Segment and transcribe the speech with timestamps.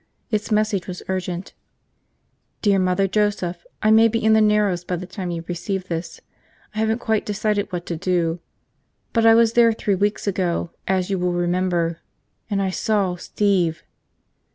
[0.31, 1.53] Its message was urgent.
[2.63, 6.19] "Dear Mother Joseph, I may be in the Narrows by the time you receive this.
[6.73, 8.39] I haven't quite decided what to do.
[9.13, 11.99] But I was there three weeks ago, as you will remember,
[12.49, 13.83] and I saw Steve."